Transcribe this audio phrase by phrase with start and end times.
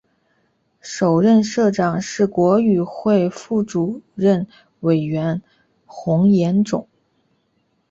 [0.79, 4.47] 首任社长是国语会副主任
[4.79, 5.43] 委员
[5.85, 6.87] 洪炎秋。